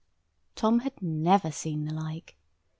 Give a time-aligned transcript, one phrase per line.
[0.55, 2.35] Tom had never seen the like.